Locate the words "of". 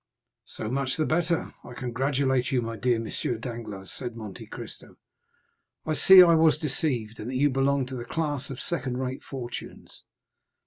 8.49-8.59